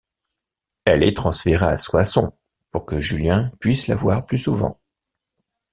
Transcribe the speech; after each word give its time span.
Elle 0.83 1.03
est 1.03 1.15
transférée 1.15 1.67
à 1.67 1.77
Soissons, 1.77 2.33
pour 2.71 2.87
que 2.87 2.99
Julien 2.99 3.51
puisse 3.59 3.85
la 3.85 3.93
voir 3.95 4.25
plus 4.25 4.39
souvent. 4.39 4.81